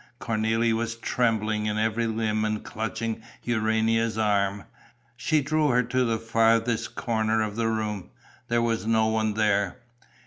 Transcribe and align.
Cornélie 0.19 0.73
was 0.73 0.95
trembling 0.95 1.67
in 1.67 1.77
every 1.77 2.07
limb 2.07 2.43
and 2.43 2.63
clutching 2.63 3.21
Urania's 3.43 4.17
arm. 4.17 4.63
She 5.15 5.41
drew 5.43 5.67
her 5.67 5.83
to 5.83 6.03
the 6.05 6.17
farthest 6.17 6.95
corner 6.95 7.43
of 7.43 7.55
the 7.55 7.67
room. 7.67 8.09
There 8.47 8.63
was 8.63 8.87
no 8.87 9.05
one 9.05 9.35
there. 9.35 9.77